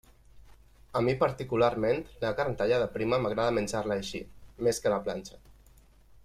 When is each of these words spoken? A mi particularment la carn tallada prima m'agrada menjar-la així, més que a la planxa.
A 0.99 1.01
mi 1.07 1.13
particularment 1.23 2.01
la 2.23 2.31
carn 2.39 2.57
tallada 2.61 2.87
prima 2.97 3.21
m'agrada 3.27 3.53
menjar-la 3.59 3.99
així, 4.05 4.23
més 4.69 4.81
que 4.87 4.91
a 4.93 4.95
la 4.97 5.01
planxa. 5.11 5.41